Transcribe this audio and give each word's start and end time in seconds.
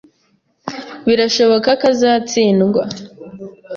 Birashoboka 1.07 1.69
ko 1.79 1.85
azatsindwa. 1.93 2.81